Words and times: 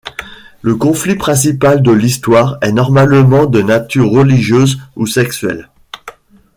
Le 0.63 0.75
conflit 0.77 1.13
principal 1.15 1.83
de 1.83 1.91
l'histoire 1.91 2.57
est 2.63 2.71
normalement 2.71 3.45
de 3.45 3.61
nature 3.61 4.09
religieuse 4.09 4.79
ou 4.95 5.05
sexuelle. 5.05 5.69